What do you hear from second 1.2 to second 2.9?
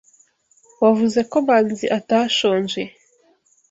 ko Manzi atashonje.